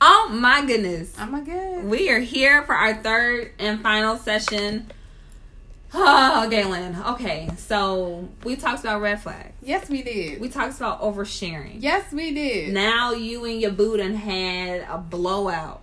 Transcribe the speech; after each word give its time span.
Oh 0.00 0.28
my 0.32 0.64
goodness. 0.64 1.12
Oh 1.18 1.26
my 1.26 1.40
god. 1.40 1.84
We 1.84 2.10
are 2.10 2.20
here 2.20 2.62
for 2.62 2.74
our 2.74 2.94
third 3.02 3.52
and 3.58 3.82
final 3.82 4.16
session. 4.16 4.90
Oh, 5.94 6.46
Galynne. 6.52 7.02
Okay, 7.14 7.48
so 7.56 8.28
we 8.44 8.56
talked 8.56 8.80
about 8.80 9.00
red 9.00 9.22
flags. 9.22 9.54
Yes, 9.62 9.88
we 9.88 10.02
did. 10.02 10.38
We 10.38 10.50
talked 10.50 10.76
about 10.76 11.00
oversharing. 11.00 11.76
yes, 11.78 12.12
we 12.12 12.34
did. 12.34 12.74
Now 12.74 13.12
you 13.12 13.46
and 13.46 13.58
your 13.58 13.70
boo 13.70 13.96
done 13.96 14.14
had 14.14 14.86
a 14.86 14.98
blowout. 14.98 15.80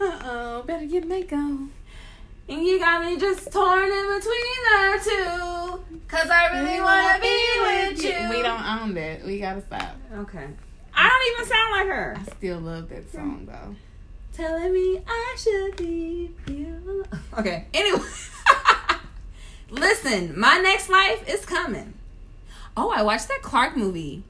Uh 0.00 0.18
oh, 0.24 0.62
better 0.66 0.86
get 0.86 1.06
makeup. 1.06 1.38
And 2.48 2.62
you 2.66 2.80
got 2.80 3.04
me 3.04 3.16
just 3.16 3.52
torn 3.52 3.84
in 3.84 4.18
between 4.18 4.58
the 4.64 5.00
two. 5.04 5.98
Cause 6.08 6.28
I 6.28 6.60
really 6.60 6.80
wanna 6.80 7.20
be 7.20 7.92
with 7.92 8.02
you. 8.04 8.28
We 8.36 8.42
don't 8.42 8.64
own 8.64 8.94
that. 8.94 9.24
We 9.24 9.38
gotta 9.38 9.62
stop. 9.62 9.94
Okay. 10.14 10.48
I 10.96 11.08
don't 11.08 11.34
even 11.34 11.50
sound 11.52 11.72
like 11.72 11.86
her. 11.96 12.16
I 12.18 12.36
still 12.36 12.58
love 12.60 12.88
that 12.88 13.12
song 13.12 13.46
though. 13.46 13.74
Telling 14.32 14.72
me 14.72 15.02
I 15.06 15.36
should 15.38 15.80
leave 15.80 16.34
you. 16.48 17.04
Okay. 17.38 17.66
Anyway. 17.74 18.02
Listen, 19.70 20.38
my 20.38 20.58
next 20.58 20.88
life 20.88 21.28
is 21.28 21.44
coming. 21.44 21.94
Oh, 22.76 22.90
I 22.94 23.02
watched 23.02 23.28
that 23.28 23.40
Clark 23.42 23.76
movie. 23.76 24.22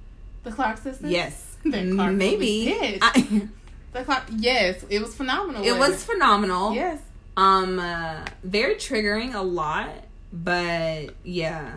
The 0.44 0.52
Clark 0.52 0.78
sisters. 0.78 1.10
Yes. 1.10 1.42
The 1.66 1.92
Clark 1.94 2.12
Maybe. 2.14 2.98
I- 3.02 3.48
The 3.92 4.04
Clark. 4.04 4.24
Yes, 4.36 4.84
it 4.90 5.00
was 5.00 5.14
phenomenal. 5.14 5.64
it 5.64 5.76
was 5.78 6.04
phenomenal. 6.04 6.74
Yes. 6.74 7.00
Um, 7.36 7.78
uh, 7.78 8.24
very 8.44 8.76
triggering 8.76 9.34
a 9.34 9.42
lot, 9.42 9.90
but 10.32 11.10
yeah, 11.24 11.72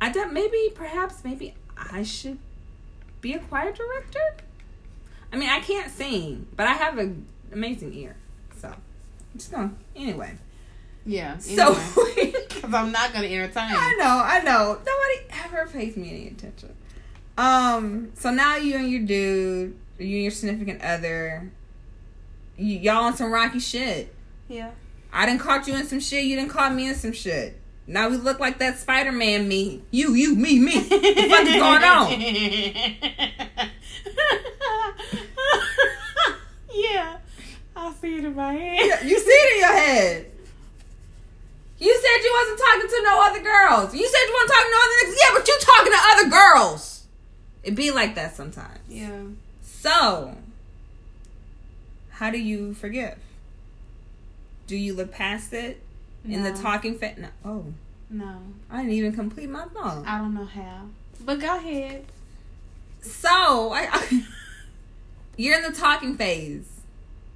I 0.00 0.10
don't. 0.10 0.32
Maybe, 0.32 0.70
perhaps, 0.74 1.24
maybe 1.24 1.54
I 1.76 2.02
should 2.04 2.38
be 3.24 3.32
a 3.32 3.38
choir 3.38 3.72
director. 3.72 4.36
I 5.32 5.36
mean, 5.36 5.48
I 5.48 5.58
can't 5.60 5.90
sing, 5.90 6.46
but 6.54 6.66
I 6.66 6.74
have 6.74 6.98
an 6.98 7.26
amazing 7.52 7.94
ear, 7.94 8.16
so 8.60 8.68
I'm 8.68 8.76
just 9.38 9.50
gonna 9.50 9.72
anyway. 9.96 10.34
Yeah. 11.06 11.38
So 11.38 11.74
because 11.74 12.64
I'm 12.74 12.92
not 12.92 13.14
gonna 13.14 13.26
entertain. 13.26 13.64
I 13.70 13.96
know, 13.98 14.22
I 14.22 14.40
know. 14.42 14.78
Nobody 14.78 15.42
ever 15.44 15.66
pays 15.72 15.96
me 15.96 16.10
any 16.10 16.28
attention. 16.28 16.74
Um, 17.38 18.12
so 18.14 18.30
now 18.30 18.56
you 18.56 18.76
and 18.76 18.90
your 18.90 19.00
dude, 19.02 19.76
you 19.98 20.04
and 20.16 20.22
your 20.24 20.30
significant 20.30 20.82
other, 20.82 21.50
y- 22.58 22.64
y'all 22.82 23.04
on 23.04 23.16
some 23.16 23.32
rocky 23.32 23.58
shit. 23.58 24.14
Yeah. 24.48 24.72
I 25.12 25.24
didn't 25.24 25.40
caught 25.40 25.66
you 25.66 25.74
in 25.74 25.86
some 25.86 26.00
shit. 26.00 26.24
You 26.24 26.36
didn't 26.36 26.50
caught 26.50 26.74
me 26.74 26.88
in 26.88 26.94
some 26.94 27.12
shit. 27.12 27.58
Now 27.86 28.08
we 28.08 28.16
look 28.16 28.40
like 28.40 28.58
that 28.58 28.78
Spider 28.78 29.12
Man 29.12 29.46
me. 29.46 29.82
You, 29.90 30.14
you, 30.14 30.34
me, 30.34 30.58
me. 30.58 30.76
What 30.76 30.88
the 30.88 31.28
fuck 31.28 31.46
is 31.46 31.54
going 31.54 31.84
on? 31.84 32.10
yeah. 36.74 37.18
I 37.76 37.92
see 38.00 38.16
it 38.16 38.24
in 38.24 38.34
my 38.34 38.54
head. 38.54 39.04
You 39.04 39.18
see 39.18 39.30
it 39.30 39.54
in 39.54 39.60
your 39.60 39.72
head. 39.72 40.30
You 41.78 41.94
said 41.94 42.22
you 42.22 42.32
wasn't 42.40 42.58
talking 42.60 42.88
to 42.88 43.02
no 43.02 43.20
other 43.26 43.42
girls. 43.42 43.94
You 43.94 44.08
said 44.08 44.18
you 44.26 44.32
wasn't 44.32 44.50
talking 44.50 44.64
to 44.64 44.70
no 44.70 44.78
other 44.80 44.94
niggas. 45.04 45.16
Yeah, 45.20 45.30
but 45.34 45.46
you 45.48 45.58
talking 45.60 45.92
to 45.92 45.98
other 46.12 46.28
girls. 46.30 47.04
It 47.62 47.74
be 47.74 47.90
like 47.90 48.14
that 48.14 48.34
sometimes. 48.34 48.80
Yeah. 48.88 49.24
So, 49.62 50.38
how 52.10 52.30
do 52.30 52.38
you 52.38 52.72
forgive? 52.72 53.18
Do 54.66 54.76
you 54.76 54.94
look 54.94 55.12
past 55.12 55.52
it 55.52 55.82
in 56.24 56.42
the 56.42 56.52
talking 56.52 56.96
fit? 56.98 57.18
No. 57.18 57.28
Oh, 57.44 57.64
No. 58.10 58.38
I 58.70 58.78
didn't 58.78 58.92
even 58.92 59.12
complete 59.12 59.48
my 59.50 59.64
thought. 59.66 60.04
I 60.06 60.18
don't 60.18 60.34
know 60.34 60.44
how. 60.46 60.82
But 61.24 61.40
go 61.40 61.56
ahead. 61.56 62.04
So, 63.02 63.28
I, 63.72 63.88
I 63.92 64.24
you're 65.36 65.56
in 65.56 65.62
the 65.70 65.76
talking 65.78 66.16
phase. 66.16 66.66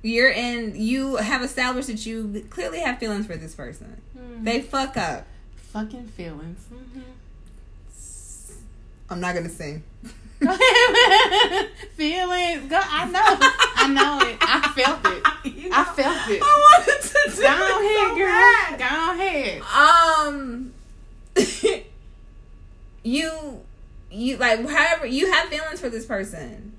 You're 0.02 0.30
in. 0.30 0.74
You 0.76 1.16
have 1.16 1.42
established 1.42 1.88
that 1.88 2.06
you 2.06 2.46
clearly 2.50 2.78
have 2.80 2.98
feelings 2.98 3.26
for 3.26 3.36
this 3.36 3.54
person. 3.54 4.00
Hmm. 4.16 4.44
They 4.44 4.60
fuck 4.62 4.96
up. 4.96 5.26
fucking 5.72 6.06
feelings. 6.08 6.64
Mm-hmm. 6.72 7.00
I'm 9.10 9.20
not 9.20 9.34
gonna 9.34 9.48
sing. 9.48 9.82
feelings. 11.96 12.68
Go. 12.70 12.78
I 12.80 13.88
know 13.92 14.18
it. 14.28 14.36
I 14.40 14.72
felt 14.74 15.00
it. 15.06 15.22
I 15.72 15.84
felt 15.84 16.30
it. 16.30 16.42
I 16.42 16.76
wanted 16.86 17.02
to 17.02 17.18
do 17.34 17.42
Go 17.42 17.48
it 17.48 17.58
ahead, 17.84 18.08
so 18.08 18.14
girl. 18.16 18.28
bad. 18.28 18.78
Go 18.78 19.22
ahead. 19.22 19.62
Um, 20.28 20.72
you, 23.08 23.60
you 24.10 24.36
like 24.36 24.66
however 24.68 25.06
you 25.06 25.30
have 25.32 25.48
feelings 25.48 25.80
for 25.80 25.88
this 25.88 26.06
person. 26.06 26.72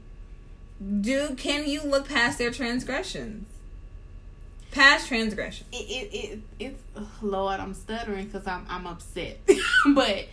Do 1.01 1.35
can 1.35 1.67
you 1.67 1.81
look 1.84 2.07
past 2.07 2.38
their 2.38 2.51
transgressions? 2.51 3.47
Past 4.72 5.07
transgression. 5.07 5.66
It, 5.72 5.75
it, 5.75 6.16
it 6.16 6.40
it's 6.59 6.81
ugh, 6.95 7.07
Lord, 7.22 7.59
I'm 7.59 7.73
stuttering 7.73 8.25
because 8.28 8.47
I'm 8.47 8.66
I'm 8.69 8.85
upset, 8.88 9.40
but 9.95 10.28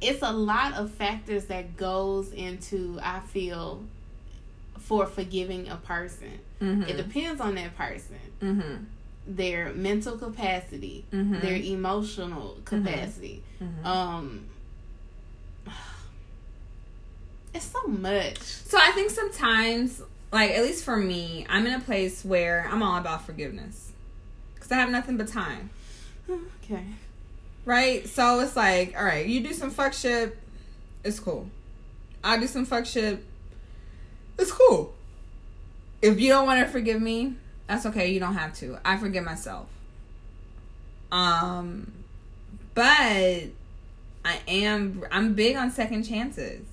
it's 0.00 0.22
a 0.22 0.32
lot 0.32 0.74
of 0.74 0.90
factors 0.92 1.46
that 1.46 1.76
goes 1.76 2.32
into 2.32 2.98
I 3.02 3.20
feel 3.20 3.82
for 4.78 5.06
forgiving 5.06 5.68
a 5.68 5.76
person. 5.76 6.38
Mm-hmm. 6.60 6.82
It 6.82 6.96
depends 6.96 7.40
on 7.40 7.54
that 7.54 7.76
person, 7.76 8.18
mm-hmm. 8.40 8.84
their 9.26 9.72
mental 9.72 10.18
capacity, 10.18 11.04
Mhm. 11.12 11.40
their 11.40 11.56
emotional 11.56 12.58
capacity. 12.64 13.42
Mhm. 13.60 13.84
Um, 13.86 14.44
it's 17.54 17.66
so 17.66 17.86
much. 17.86 18.38
So 18.38 18.78
I 18.78 18.92
think 18.92 19.10
sometimes, 19.10 20.02
like 20.30 20.52
at 20.52 20.62
least 20.62 20.84
for 20.84 20.96
me, 20.96 21.46
I'm 21.48 21.66
in 21.66 21.74
a 21.74 21.80
place 21.80 22.24
where 22.24 22.68
I'm 22.70 22.82
all 22.82 22.98
about 22.98 23.26
forgiveness 23.26 23.92
because 24.54 24.72
I 24.72 24.76
have 24.76 24.90
nothing 24.90 25.16
but 25.16 25.28
time. 25.28 25.70
Okay. 26.64 26.84
Right? 27.64 28.08
So 28.08 28.40
it's 28.40 28.56
like, 28.56 28.94
all 28.96 29.04
right, 29.04 29.26
you 29.26 29.40
do 29.40 29.52
some 29.52 29.70
fuck 29.70 29.92
shit, 29.92 30.36
it's 31.04 31.20
cool. 31.20 31.48
I 32.24 32.38
do 32.38 32.46
some 32.46 32.64
fuck 32.64 32.86
shit, 32.86 33.24
it's 34.38 34.52
cool. 34.52 34.94
If 36.00 36.20
you 36.20 36.28
don't 36.28 36.46
want 36.46 36.64
to 36.64 36.72
forgive 36.72 37.00
me, 37.00 37.34
that's 37.68 37.86
okay. 37.86 38.10
You 38.12 38.20
don't 38.20 38.34
have 38.34 38.54
to. 38.54 38.78
I 38.84 38.96
forgive 38.96 39.24
myself. 39.24 39.68
Um, 41.12 41.92
but 42.74 43.44
I 44.24 44.40
am 44.48 45.04
I'm 45.10 45.34
big 45.34 45.56
on 45.56 45.70
second 45.70 46.04
chances. 46.04 46.66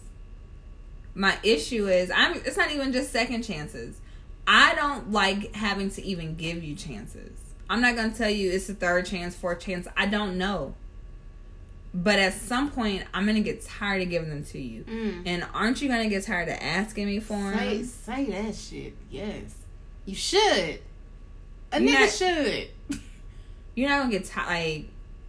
My 1.20 1.38
issue 1.44 1.88
is 1.90 2.10
I'm 2.16 2.36
it's 2.46 2.56
not 2.56 2.72
even 2.72 2.94
just 2.94 3.12
second 3.12 3.44
chances. 3.44 4.00
I 4.48 4.74
don't 4.76 5.12
like 5.12 5.54
having 5.54 5.92
to 5.92 6.02
even 6.06 6.36
give 6.36 6.64
you 6.64 6.76
chances. 6.76 7.38
I'm 7.70 7.82
not 7.82 7.98
gonna 7.98 8.14
tell 8.14 8.30
you 8.30 8.50
it's 8.52 8.70
a 8.70 8.74
third 8.74 9.06
chance, 9.06 9.36
fourth 9.36 9.60
chance. 9.60 9.86
I 9.98 10.06
don't 10.06 10.38
know. 10.38 10.76
But 11.94 12.20
at 12.20 12.34
some 12.36 12.72
point, 12.72 13.04
I'm 13.14 13.26
gonna 13.26 13.42
get 13.42 13.66
tired 13.66 14.02
of 14.02 14.10
giving 14.10 14.30
them 14.30 14.46
to 14.46 14.60
you. 14.62 14.84
Mm. 14.86 15.24
And 15.26 15.46
aren't 15.54 15.82
you 15.82 15.90
gonna 15.90 16.08
get 16.08 16.24
tired 16.24 16.48
of 16.48 16.56
asking 16.62 17.08
me 17.08 17.20
for 17.20 17.34
them? 17.36 17.58
Say, 17.60 17.84
say 17.84 18.26
that 18.28 18.56
shit. 18.56 18.94
Yes. 19.12 19.56
You 20.06 20.16
should. 20.16 20.80
A 21.74 21.82
You 21.82 21.90
nigga 21.90 22.00
not- 22.00 22.10
should. 22.12 22.68
You're 23.76 23.90
not 23.90 24.00
gonna 24.04 24.12
get 24.12 24.26
tired. 24.26 24.48
Like 24.48 24.86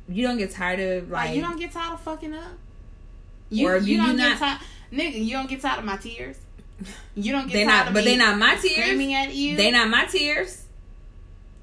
you 0.09 0.25
don't 0.25 0.39
get 0.39 0.53
tired 0.53 0.79
of 0.79 1.11
like. 1.11 1.27
Like, 1.29 1.37
you 1.37 1.43
don't 1.43 1.59
get 1.59 1.73
tired 1.73 1.95
of 1.95 2.01
fucking 2.03 2.33
up? 2.33 2.53
You, 3.49 3.67
Or 3.69 3.81
do 3.81 3.87
you 3.87 3.97
don't 3.97 4.13
you 4.13 4.17
get 4.19 4.29
not- 4.29 4.39
tired. 4.39 4.61
Nigga, 4.93 5.25
you 5.25 5.33
don't 5.33 5.49
get 5.49 5.61
tired 5.61 5.79
of 5.79 5.85
my 5.85 5.97
tears? 5.97 6.37
You 7.15 7.33
don't 7.33 7.47
get 7.47 7.53
they 7.53 7.65
tired 7.65 7.77
not, 7.79 7.89
of 7.89 7.95
but 7.95 8.05
me 8.05 8.11
they 8.13 8.17
not 8.17 8.39
my 8.39 8.57
tears. 8.57 8.73
screaming 8.75 9.15
at 9.15 9.35
you? 9.35 9.57
They 9.57 9.71
not 9.71 9.89
my 9.89 10.07
tears. 10.07 10.65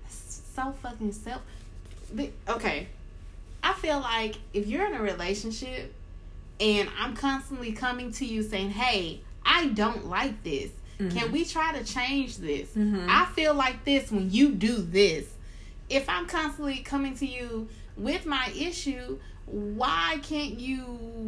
so 0.09 0.73
fucking 0.81 1.11
self. 1.11 1.41
Okay, 2.47 2.87
I 3.63 3.73
feel 3.73 3.99
like 3.99 4.35
if 4.53 4.67
you're 4.67 4.85
in 4.85 4.93
a 4.93 5.01
relationship 5.01 5.93
and 6.59 6.89
I'm 6.97 7.15
constantly 7.15 7.73
coming 7.73 8.11
to 8.13 8.25
you 8.25 8.41
saying, 8.43 8.71
"Hey, 8.71 9.21
I 9.45 9.67
don't 9.67 10.05
like 10.07 10.43
this. 10.43 10.71
Can 10.97 11.31
we 11.31 11.45
try 11.45 11.77
to 11.77 11.83
change 11.83 12.37
this? 12.37 12.69
Mhm. 12.75 13.07
I 13.07 13.25
feel 13.35 13.53
like 13.53 13.83
this 13.85 14.09
when 14.11 14.31
you 14.31 14.51
do 14.51 14.77
this." 14.77 15.25
If 15.89 16.09
I'm 16.09 16.25
constantly 16.27 16.79
coming 16.79 17.15
to 17.17 17.25
you 17.27 17.67
with 17.95 18.25
my 18.25 18.49
issue, 18.57 19.19
why 19.47 20.19
can't 20.23 20.59
you 20.59 20.83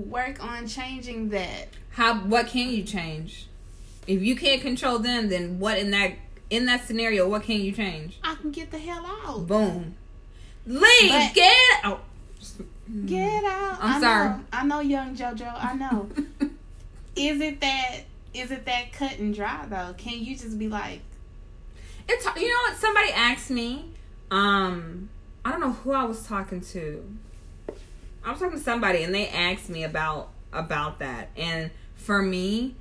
work 0.07 0.43
on 0.43 0.67
changing 0.67 1.29
that? 1.29 1.69
How? 1.91 2.15
What 2.19 2.47
can 2.47 2.69
you 2.69 2.83
change? 2.83 3.47
If 4.07 4.21
you 4.21 4.35
can't 4.35 4.61
control 4.61 4.99
them, 4.99 5.29
then 5.29 5.59
what 5.59 5.77
in 5.77 5.91
that 5.91 6.13
in 6.49 6.65
that 6.65 6.85
scenario? 6.85 7.27
What 7.27 7.43
can 7.43 7.61
you 7.61 7.71
change? 7.71 8.19
I 8.23 8.35
can 8.35 8.51
get 8.51 8.71
the 8.71 8.77
hell 8.77 9.05
out. 9.25 9.47
Boom. 9.47 9.95
Leave. 10.65 11.09
But- 11.09 11.33
get 11.33 11.55
out. 11.83 12.03
Get 13.05 13.43
out. 13.43 13.77
I'm 13.81 13.97
I 13.97 13.99
sorry. 13.99 14.29
Know. 14.29 14.43
I 14.51 14.65
know, 14.65 14.79
young 14.79 15.15
JoJo. 15.15 15.63
I 15.63 15.75
know. 15.75 16.09
is 17.15 17.39
it 17.39 17.61
that? 17.61 18.01
Is 18.33 18.51
it 18.51 18.65
that 18.65 18.91
cut 18.93 19.17
and 19.19 19.33
dry 19.33 19.65
though? 19.69 19.93
Can 19.97 20.23
you 20.23 20.35
just 20.35 20.57
be 20.57 20.67
like, 20.67 21.01
It's 22.07 22.25
you 22.35 22.47
know 22.49 22.61
what 22.69 22.77
somebody 22.77 23.11
asked 23.11 23.51
me. 23.51 23.91
Um, 24.31 25.09
I 25.45 25.51
don't 25.51 25.59
know 25.61 25.71
who 25.71 25.91
I 25.91 26.03
was 26.05 26.25
talking 26.25 26.61
to. 26.61 27.03
I 28.23 28.31
was 28.31 28.39
talking 28.39 28.57
to 28.57 28.63
somebody, 28.63 29.03
and 29.03 29.13
they 29.13 29.27
asked 29.29 29.69
me 29.69 29.83
about 29.83 30.29
about 30.51 30.99
that. 30.99 31.29
And 31.37 31.71
for 31.95 32.21
me, 32.21 32.75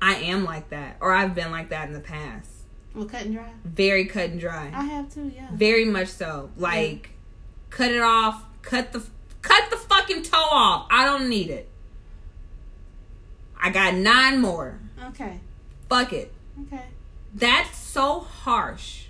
I 0.00 0.16
am 0.16 0.44
like 0.44 0.70
that, 0.70 0.96
or 1.00 1.12
I've 1.12 1.34
been 1.34 1.50
like 1.50 1.70
that 1.70 1.88
in 1.88 1.94
the 1.94 2.00
past. 2.00 2.50
Well, 2.94 3.06
cut 3.06 3.22
and 3.22 3.34
dry. 3.34 3.50
Very 3.64 4.04
cut 4.04 4.30
and 4.30 4.40
dry. 4.40 4.70
I 4.72 4.84
have 4.84 5.12
too. 5.12 5.32
Yeah. 5.34 5.48
Very 5.52 5.84
much 5.84 6.08
so. 6.08 6.50
Like, 6.56 7.10
cut 7.70 7.90
it 7.90 8.02
off. 8.02 8.44
Cut 8.62 8.92
the 8.92 9.04
cut 9.42 9.70
the 9.70 9.76
fucking 9.76 10.22
toe 10.22 10.36
off. 10.38 10.86
I 10.90 11.04
don't 11.04 11.28
need 11.28 11.50
it. 11.50 11.68
I 13.60 13.70
got 13.70 13.94
nine 13.94 14.40
more. 14.40 14.78
Okay. 15.08 15.40
Fuck 15.88 16.12
it. 16.12 16.32
Okay. 16.66 16.82
That's 17.34 17.76
so 17.76 18.20
harsh. 18.20 19.06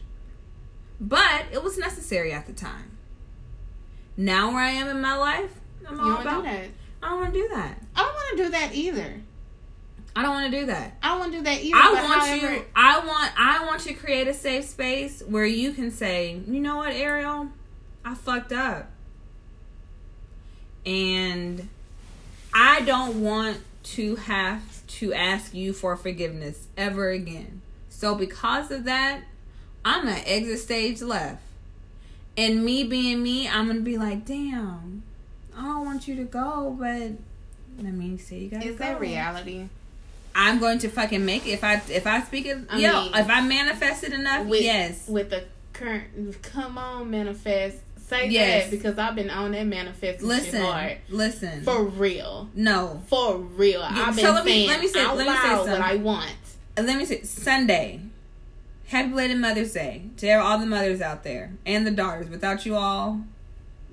But 1.00 1.46
it 1.52 1.62
was 1.62 1.76
necessary 1.76 2.32
at 2.32 2.46
the 2.46 2.52
time. 2.52 2.96
Now 4.16 4.52
where 4.52 4.62
I 4.62 4.70
am 4.70 4.88
in 4.88 5.00
my 5.00 5.16
life, 5.16 5.60
I'm 5.88 5.96
You 5.96 6.02
all 6.02 6.20
about 6.20 6.44
do 6.44 6.50
that. 6.50 6.64
I 7.02 7.10
don't 7.10 7.20
want 7.20 7.34
to 7.34 7.40
do 7.40 7.48
that. 7.48 7.82
I 7.94 8.02
don't 8.02 8.14
want 8.14 8.36
to 8.36 8.44
do 8.44 8.50
that 8.50 8.74
either. 8.74 9.20
I 10.16 10.22
don't 10.22 10.30
want 10.30 10.52
to 10.52 10.60
do 10.60 10.66
that. 10.66 10.96
I 11.02 11.08
don't 11.08 11.18
want 11.18 11.32
to 11.32 11.38
do 11.38 11.44
that 11.44 11.62
either. 11.62 11.76
I 11.76 11.92
want 11.92 12.06
however, 12.06 12.54
you 12.54 12.64
I 12.76 12.98
want 12.98 13.32
I 13.36 13.64
want 13.66 13.86
you 13.86 13.94
to 13.94 14.00
create 14.00 14.28
a 14.28 14.34
safe 14.34 14.64
space 14.64 15.22
where 15.26 15.44
you 15.44 15.72
can 15.72 15.90
say, 15.90 16.40
"You 16.46 16.60
know 16.60 16.76
what, 16.76 16.92
Ariel? 16.92 17.48
I 18.04 18.14
fucked 18.14 18.52
up." 18.52 18.90
And 20.86 21.68
I 22.52 22.82
don't 22.82 23.22
want 23.22 23.58
to 23.82 24.16
have 24.16 24.86
to 24.86 25.12
ask 25.12 25.52
you 25.52 25.72
for 25.72 25.96
forgiveness 25.96 26.68
ever 26.76 27.10
again. 27.10 27.62
So 27.88 28.14
because 28.14 28.70
of 28.70 28.84
that, 28.84 29.22
I'm 29.84 30.04
gonna 30.04 30.22
exit 30.24 30.60
stage 30.60 31.02
left. 31.02 31.42
And 32.36 32.64
me 32.64 32.84
being 32.84 33.22
me, 33.22 33.48
I'm 33.48 33.66
gonna 33.66 33.80
be 33.80 33.96
like, 33.96 34.24
damn, 34.24 35.02
I 35.56 35.62
don't 35.62 35.84
want 35.84 36.08
you 36.08 36.16
to 36.16 36.24
go, 36.24 36.76
but 36.78 36.86
I 36.86 37.90
mean, 37.90 38.12
you 38.12 38.18
say 38.18 38.38
you 38.38 38.48
gotta 38.50 38.66
Is 38.66 38.76
go. 38.76 38.84
that 38.84 39.00
reality? 39.00 39.68
I'm 40.36 40.58
going 40.58 40.78
to 40.80 40.88
fucking 40.88 41.24
make 41.24 41.46
it 41.46 41.50
if 41.50 41.64
I 41.64 41.80
if 41.88 42.06
I 42.06 42.22
speak 42.22 42.46
it. 42.46 42.58
I 42.68 42.78
yo, 42.78 43.02
mean, 43.04 43.14
if 43.14 43.28
I 43.30 43.40
manifest 43.40 44.04
it 44.04 44.12
enough, 44.12 44.46
With, 44.46 44.62
yes. 44.62 45.08
With 45.08 45.30
the 45.30 45.44
current, 45.72 46.42
come 46.42 46.76
on, 46.78 47.10
manifest. 47.10 47.78
Say 48.06 48.28
Yes. 48.28 48.64
that 48.64 48.70
because 48.70 48.98
I've 48.98 49.14
been 49.14 49.30
on 49.30 49.52
that 49.52 49.64
manifest 49.66 50.22
Listen, 50.22 50.60
hard. 50.60 50.98
listen. 51.08 51.62
For 51.62 51.84
real. 51.84 52.50
no, 52.54 53.02
For 53.06 53.38
real. 53.38 53.80
I've 53.82 54.14
been 54.14 54.24
so 54.26 54.32
let 54.32 54.44
me- 54.44 54.50
saying 54.52 54.68
let 54.68 54.80
me 54.80 54.88
say- 54.88 55.00
out 55.02 55.16
let 55.16 55.26
me 55.26 55.32
say 55.34 55.56
what. 55.72 55.80
I 55.80 55.94
want. 55.96 56.34
let 56.76 56.98
me 56.98 57.04
say 57.06 57.22
Sunday. 57.22 58.00
Happy 58.88 59.08
belated 59.08 59.38
Mother's 59.38 59.72
Day 59.72 60.02
to 60.18 60.28
all 60.32 60.58
the 60.58 60.66
mothers 60.66 61.00
out 61.00 61.24
there 61.24 61.52
and 61.64 61.86
the 61.86 61.90
daughters. 61.90 62.28
Without 62.28 62.66
you 62.66 62.76
all, 62.76 63.22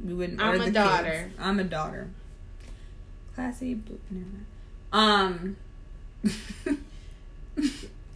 we 0.03 0.13
wouldn't. 0.13 0.41
I'm 0.41 0.57
the 0.57 0.61
a 0.61 0.65
kids. 0.65 0.73
daughter. 0.75 1.31
I'm 1.39 1.59
a 1.59 1.63
daughter. 1.63 2.09
Classy, 3.35 3.73
but 3.75 3.97
never 4.09 4.25
mind. 4.93 5.57
Um, 6.27 6.77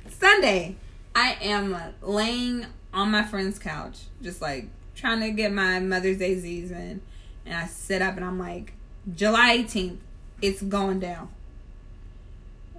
Sunday, 0.10 0.76
I 1.16 1.38
am 1.42 1.76
laying 2.02 2.66
on 2.94 3.12
my 3.12 3.24
friend's 3.24 3.60
couch, 3.60 4.00
just 4.22 4.42
like 4.42 4.68
trying 4.96 5.20
to 5.22 5.32
get 5.32 5.52
my 5.52 5.80
Mother's 5.80 6.18
Day 6.18 6.38
Z's 6.38 6.72
in, 6.72 7.02
and 7.46 7.56
I 7.56 7.66
sit 7.68 8.02
up 8.02 8.16
and 8.16 8.26
I'm 8.26 8.40
like, 8.40 8.74
July 9.14 9.58
18th, 9.58 9.98
it's 10.42 10.62
going 10.62 11.00
down. 11.00 11.30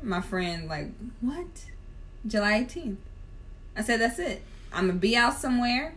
My 0.02 0.20
friend 0.20 0.68
like, 0.68 0.90
what? 1.20 1.46
July 2.26 2.64
18th. 2.64 2.96
I 3.76 3.82
said, 3.82 4.00
that's 4.00 4.18
it. 4.18 4.42
I'm 4.72 4.88
gonna 4.88 4.98
be 4.98 5.16
out 5.16 5.34
somewhere. 5.34 5.94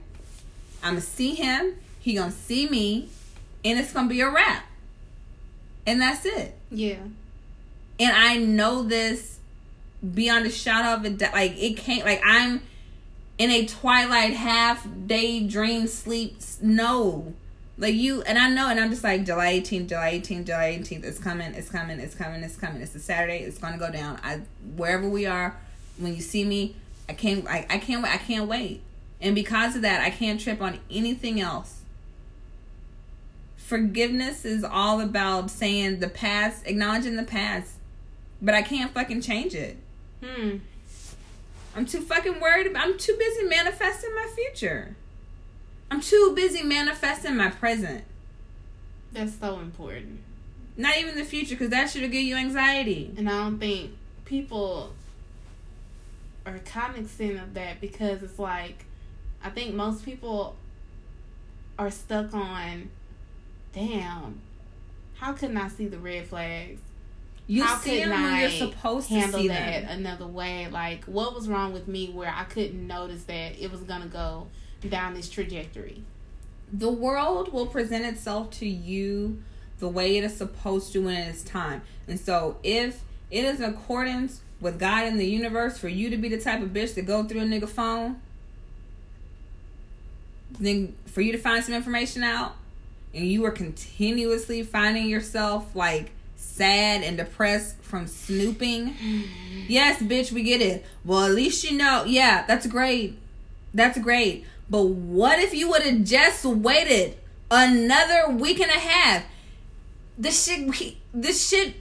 I'm 0.83 0.91
gonna 0.93 1.01
see 1.01 1.35
him. 1.35 1.75
He 1.99 2.13
gonna 2.13 2.31
see 2.31 2.67
me, 2.67 3.09
and 3.63 3.77
it's 3.79 3.93
gonna 3.93 4.09
be 4.09 4.21
a 4.21 4.29
wrap. 4.29 4.63
And 5.85 6.01
that's 6.01 6.25
it. 6.25 6.55
Yeah. 6.71 6.99
And 7.99 8.15
I 8.15 8.37
know 8.37 8.83
this 8.83 9.39
beyond 10.13 10.45
a 10.45 10.49
shadow 10.49 10.93
of 10.93 11.05
a 11.05 11.09
doubt. 11.09 11.33
Like 11.33 11.61
it 11.61 11.77
can't. 11.77 12.05
Like 12.05 12.21
I'm 12.23 12.61
in 13.37 13.49
a 13.51 13.65
twilight 13.65 14.33
half 14.33 14.87
day 15.05 15.45
dream 15.45 15.87
sleep. 15.87 16.37
No, 16.61 17.33
like 17.77 17.95
you 17.95 18.21
and 18.23 18.37
I 18.37 18.49
know, 18.49 18.69
and 18.69 18.79
I'm 18.79 18.89
just 18.89 19.03
like 19.03 19.25
July 19.25 19.59
18th, 19.59 19.87
July 19.87 20.19
18th, 20.19 20.45
July 20.45 20.79
18th. 20.79 21.03
It's 21.03 21.19
coming. 21.19 21.53
It's 21.53 21.69
coming. 21.69 21.99
It's 21.99 22.15
coming. 22.15 22.43
It's 22.43 22.55
coming. 22.55 22.81
It's 22.81 22.95
a 22.95 22.99
Saturday. 22.99 23.39
It's 23.39 23.57
gonna 23.57 23.77
go 23.77 23.91
down. 23.91 24.19
I 24.23 24.41
wherever 24.75 25.07
we 25.07 25.25
are, 25.25 25.57
when 25.97 26.15
you 26.15 26.21
see 26.21 26.45
me, 26.45 26.75
I 27.07 27.13
can't. 27.13 27.47
I, 27.47 27.65
I 27.69 27.77
can't 27.77 28.03
wait. 28.03 28.13
I 28.13 28.17
can't 28.17 28.47
wait. 28.47 28.81
And 29.21 29.35
because 29.35 29.75
of 29.75 29.81
that, 29.81 30.01
I 30.01 30.11
can't 30.11 30.39
trip 30.39 30.61
on 30.61 30.79
anything 30.89 31.41
else 31.41 31.78
forgiveness 33.69 34.45
is 34.45 34.63
all 34.63 34.99
about 34.99 35.51
saying 35.51 35.99
the 35.99 36.09
past, 36.09 36.65
acknowledging 36.65 37.15
the 37.15 37.23
past, 37.23 37.75
but 38.41 38.55
I 38.55 38.63
can't 38.63 38.91
fucking 38.91 39.21
change 39.21 39.53
it. 39.53 39.77
Hmm. 40.23 40.57
I'm 41.75 41.85
too 41.85 42.01
fucking 42.01 42.39
worried. 42.39 42.65
About, 42.65 42.83
I'm 42.83 42.97
too 42.97 43.15
busy 43.17 43.43
manifesting 43.43 44.09
my 44.15 44.27
future. 44.35 44.95
I'm 45.91 46.01
too 46.01 46.33
busy 46.35 46.63
manifesting 46.63 47.37
my 47.37 47.49
present. 47.49 48.05
That's 49.13 49.35
so 49.35 49.59
important. 49.59 50.21
Not 50.75 50.97
even 50.97 51.15
the 51.15 51.23
future, 51.23 51.55
because 51.55 51.69
that 51.69 51.91
should 51.91 52.01
give 52.11 52.23
you 52.23 52.37
anxiety. 52.37 53.13
And 53.17 53.29
I 53.29 53.43
don't 53.43 53.59
think 53.59 53.91
people 54.25 54.93
are 56.47 56.57
cognizant 56.65 57.39
of 57.39 57.53
that 57.53 57.79
because 57.79 58.23
it's 58.23 58.39
like 58.39 58.85
I 59.43 59.51
think 59.51 59.75
most 59.75 60.03
people 60.03 60.55
are 61.77 61.91
stuck 61.91 62.33
on 62.33 62.89
damn, 63.73 64.41
how 65.15 65.33
couldn't 65.33 65.57
I 65.57 65.67
see 65.67 65.87
the 65.87 65.99
red 65.99 66.27
flags? 66.27 66.79
You 67.47 67.63
how 67.63 67.77
see 67.77 67.99
them 68.03 68.11
when 68.11 68.41
you're 68.41 68.49
supposed 68.51 69.07
to 69.07 69.15
handle 69.15 69.39
see 69.39 69.47
that 69.47 69.81
them. 69.87 69.99
another 69.99 70.27
way? 70.27 70.67
Like 70.69 71.05
what 71.05 71.33
was 71.33 71.47
wrong 71.47 71.73
with 71.73 71.87
me 71.87 72.09
where 72.09 72.31
I 72.33 72.43
couldn't 72.43 72.85
notice 72.85 73.23
that 73.23 73.59
it 73.59 73.71
was 73.71 73.81
gonna 73.81 74.07
go 74.07 74.47
down 74.87 75.15
this 75.15 75.29
trajectory? 75.29 76.03
The 76.71 76.91
world 76.91 77.51
will 77.51 77.65
present 77.65 78.05
itself 78.05 78.51
to 78.59 78.67
you 78.67 79.41
the 79.79 79.87
way 79.87 80.17
it 80.17 80.23
is 80.23 80.37
supposed 80.37 80.93
to 80.93 80.99
when 81.05 81.15
it 81.15 81.35
is 81.35 81.43
time. 81.43 81.81
And 82.07 82.19
so 82.19 82.57
if 82.61 83.01
it 83.31 83.45
is 83.45 83.59
in 83.59 83.69
accordance 83.69 84.41
with 84.61 84.77
God 84.77 85.05
and 85.05 85.19
the 85.19 85.25
universe 85.25 85.77
for 85.77 85.87
you 85.87 86.09
to 86.09 86.17
be 86.17 86.29
the 86.29 86.39
type 86.39 86.61
of 86.61 86.69
bitch 86.69 86.93
to 86.95 87.01
go 87.01 87.23
through 87.23 87.41
a 87.41 87.45
nigga 87.45 87.67
phone, 87.67 88.21
then 90.59 90.95
for 91.05 91.21
you 91.21 91.31
to 91.31 91.37
find 91.37 91.63
some 91.63 91.73
information 91.73 92.23
out 92.23 92.55
and 93.13 93.25
you 93.25 93.45
are 93.45 93.51
continuously 93.51 94.63
finding 94.63 95.07
yourself 95.07 95.75
like 95.75 96.11
sad 96.35 97.03
and 97.03 97.17
depressed 97.17 97.75
from 97.81 98.07
snooping. 98.07 98.95
Yes, 99.67 100.01
bitch, 100.01 100.31
we 100.31 100.41
get 100.41 100.61
it. 100.61 100.83
Well, 101.05 101.25
at 101.25 101.31
least 101.31 101.63
you 101.69 101.77
know. 101.77 102.03
Yeah, 102.03 102.43
that's 102.47 102.65
great. 102.65 103.19
That's 103.71 103.99
great. 103.99 104.45
But 104.67 104.81
what 104.85 105.37
if 105.37 105.53
you 105.53 105.69
would 105.69 105.83
have 105.83 106.03
just 106.03 106.43
waited 106.43 107.17
another 107.51 108.29
week 108.33 108.59
and 108.59 108.71
a 108.71 108.79
half? 108.79 109.25
This 110.17 110.43
shit, 110.45 110.95
this 111.13 111.47
shit, 111.47 111.75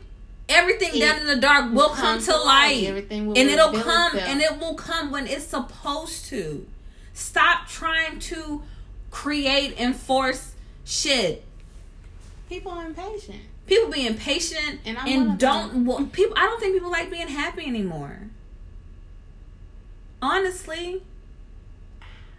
everything 0.50 0.90
It 0.94 1.00
down 1.00 1.20
in 1.20 1.26
the 1.26 1.36
dark 1.36 1.72
will 1.72 1.88
come, 1.88 2.20
to 2.20 2.36
light. 2.36 2.84
Everything 2.84 3.26
will 3.26 3.38
and 3.38 3.48
it'll 3.48 3.72
come 3.72 4.16
itself. 4.16 4.28
and 4.30 4.42
it 4.42 4.58
will 4.58 4.74
come 4.74 5.10
when 5.10 5.26
it's 5.26 5.46
supposed 5.46 6.26
to. 6.26 6.66
Stop 7.14 7.68
trying 7.68 8.18
to 8.20 8.62
create 9.10 9.74
and 9.78 9.96
force 9.96 10.52
shit. 10.88 11.44
people 12.48 12.72
are 12.72 12.86
impatient. 12.86 13.42
People 13.66 13.90
be 13.90 14.06
impatient 14.06 14.80
And 14.86 14.96
and, 14.96 15.38
don't 15.38 15.84
want 15.84 16.12
people. 16.12 16.34
I 16.38 16.46
don't 16.46 16.58
think 16.58 16.74
people 16.74 16.90
like 16.90 17.10
being 17.10 17.28
happy 17.28 17.66
anymore. 17.66 18.30
Honestly, 20.22 21.02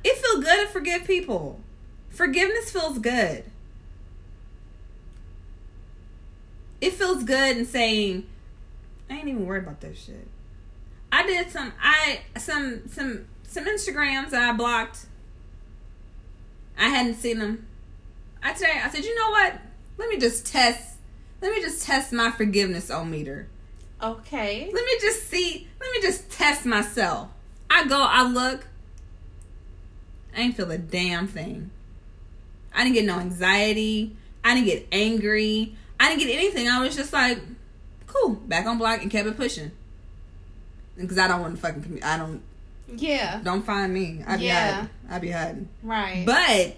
it 0.03 0.17
feels 0.17 0.43
good 0.43 0.65
to 0.65 0.67
forgive 0.67 1.05
people. 1.05 1.59
Forgiveness 2.09 2.71
feels 2.71 2.97
good. 2.97 3.43
It 6.81 6.93
feels 6.93 7.23
good 7.23 7.57
in 7.57 7.65
saying, 7.65 8.25
I 9.09 9.17
ain't 9.17 9.27
even 9.27 9.45
worried 9.45 9.63
about 9.63 9.81
that 9.81 9.97
shit. 9.97 10.27
I 11.11 11.25
did 11.27 11.51
some 11.51 11.73
I 11.81 12.21
some 12.37 12.87
some 12.87 13.25
some 13.43 13.65
Instagrams 13.65 14.31
that 14.31 14.41
I 14.41 14.53
blocked. 14.53 15.05
I 16.77 16.87
hadn't 16.87 17.15
seen 17.15 17.39
them. 17.39 17.67
I 18.43 18.53
today 18.53 18.79
I 18.83 18.89
said, 18.89 19.03
you 19.03 19.15
know 19.15 19.29
what? 19.31 19.53
Let 19.97 20.09
me 20.09 20.17
just 20.17 20.45
test. 20.45 20.97
Let 21.41 21.51
me 21.53 21.61
just 21.61 21.85
test 21.85 22.11
my 22.13 22.31
forgiveness 22.31 22.89
o 22.89 23.03
meter. 23.05 23.47
Okay. 24.01 24.69
Let 24.73 24.85
me 24.85 24.91
just 25.01 25.27
see. 25.29 25.67
Let 25.79 25.91
me 25.91 26.01
just 26.01 26.29
test 26.31 26.65
myself. 26.65 27.29
I 27.69 27.87
go. 27.87 28.01
I 28.01 28.23
look. 28.23 28.67
I 30.35 30.41
ain't 30.41 30.55
feel 30.55 30.71
a 30.71 30.77
damn 30.77 31.27
thing. 31.27 31.71
I 32.73 32.83
didn't 32.83 32.95
get 32.95 33.05
no 33.05 33.19
anxiety. 33.19 34.15
I 34.43 34.53
didn't 34.53 34.67
get 34.67 34.87
angry. 34.91 35.75
I 35.99 36.07
didn't 36.09 36.21
get 36.25 36.33
anything. 36.33 36.67
I 36.69 36.81
was 36.81 36.95
just 36.95 37.11
like, 37.11 37.39
cool, 38.07 38.35
back 38.35 38.65
on 38.65 38.77
block 38.77 39.01
and 39.01 39.11
kept 39.11 39.27
it 39.27 39.35
pushing. 39.35 39.71
Because 40.95 41.17
I 41.17 41.27
don't 41.27 41.41
want 41.41 41.55
to 41.55 41.61
fucking. 41.61 41.99
I 42.03 42.17
don't. 42.17 42.41
Yeah. 42.95 43.41
Don't 43.43 43.65
find 43.65 43.93
me. 43.93 44.23
I 44.25 44.37
be 44.37 44.45
Yeah. 44.45 44.71
hiding. 44.73 44.89
I 45.09 45.19
be 45.19 45.31
hiding. 45.31 45.69
Right. 45.83 46.23
But 46.25 46.77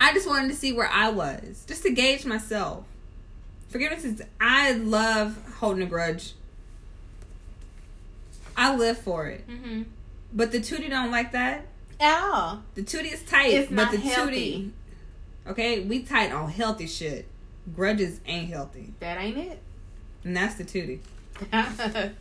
I 0.00 0.12
just 0.14 0.26
wanted 0.26 0.48
to 0.48 0.54
see 0.54 0.72
where 0.72 0.88
I 0.88 1.10
was, 1.10 1.64
just 1.66 1.82
to 1.82 1.90
gauge 1.90 2.24
myself. 2.24 2.84
Forgiveness 3.68 4.04
is. 4.04 4.22
I 4.40 4.72
love 4.72 5.38
holding 5.58 5.82
a 5.82 5.86
grudge. 5.86 6.32
I 8.56 8.74
live 8.74 8.98
for 8.98 9.26
it. 9.26 9.44
hmm 9.48 9.82
But 10.32 10.52
the 10.52 10.58
tootie 10.58 10.90
don't 10.90 11.10
like 11.10 11.32
that. 11.32 11.66
At 12.00 12.22
all. 12.22 12.62
The 12.74 12.82
tootie 12.82 13.12
is 13.12 13.22
tight, 13.22 13.52
It's 13.52 13.70
but 13.70 13.90
the 13.90 13.98
healthy. 13.98 14.72
tootie. 15.46 15.50
Okay, 15.52 15.80
we 15.80 16.02
tight 16.02 16.32
on 16.32 16.50
healthy 16.50 16.86
shit. 16.86 17.26
Grudges 17.74 18.20
ain't 18.26 18.50
healthy, 18.50 18.94
That 19.00 19.18
ain't 19.18 19.36
it. 19.38 19.60
and 20.24 20.36
that's 20.36 20.54
the 20.56 20.64
tootie. 20.64 21.00